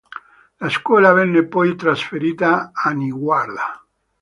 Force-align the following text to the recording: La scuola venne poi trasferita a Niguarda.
La 0.57 0.67
scuola 0.67 1.11
venne 1.13 1.45
poi 1.45 1.75
trasferita 1.75 2.71
a 2.73 2.89
Niguarda. 2.89 3.85